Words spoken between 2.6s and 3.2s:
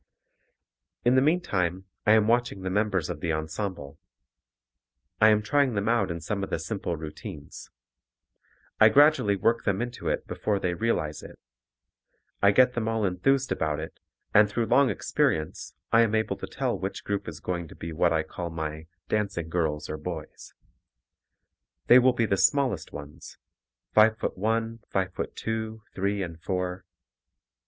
the members of